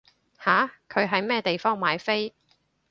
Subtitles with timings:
[0.43, 0.71] 吓？
[0.89, 2.33] 佢喺咩地方買飛？